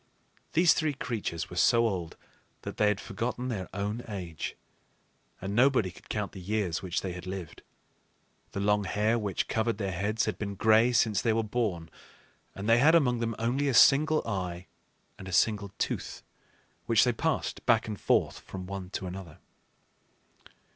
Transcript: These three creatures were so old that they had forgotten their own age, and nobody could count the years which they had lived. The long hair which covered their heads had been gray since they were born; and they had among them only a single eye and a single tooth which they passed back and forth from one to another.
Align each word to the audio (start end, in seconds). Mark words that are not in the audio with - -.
These 0.53 0.73
three 0.73 0.93
creatures 0.93 1.51
were 1.51 1.55
so 1.57 1.87
old 1.87 2.17
that 2.63 2.77
they 2.77 2.87
had 2.87 2.99
forgotten 2.99 3.49
their 3.49 3.69
own 3.71 4.03
age, 4.07 4.55
and 5.39 5.53
nobody 5.55 5.91
could 5.91 6.09
count 6.09 6.31
the 6.31 6.41
years 6.41 6.81
which 6.81 7.01
they 7.01 7.13
had 7.13 7.27
lived. 7.27 7.61
The 8.53 8.61
long 8.61 8.85
hair 8.85 9.19
which 9.19 9.47
covered 9.47 9.77
their 9.77 9.91
heads 9.91 10.25
had 10.25 10.39
been 10.39 10.55
gray 10.55 10.91
since 10.91 11.21
they 11.21 11.33
were 11.33 11.43
born; 11.43 11.87
and 12.55 12.67
they 12.67 12.79
had 12.79 12.95
among 12.95 13.19
them 13.19 13.35
only 13.37 13.67
a 13.67 13.75
single 13.75 14.27
eye 14.27 14.65
and 15.19 15.27
a 15.27 15.31
single 15.31 15.69
tooth 15.77 16.23
which 16.87 17.03
they 17.03 17.13
passed 17.13 17.63
back 17.67 17.87
and 17.87 18.01
forth 18.01 18.39
from 18.39 18.65
one 18.65 18.89
to 18.93 19.05
another. 19.05 19.37